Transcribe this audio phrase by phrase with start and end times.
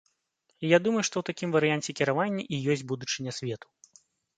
[0.49, 3.67] І я думаю, што ў такім варыянце кіравання і ёсць будучыня свету.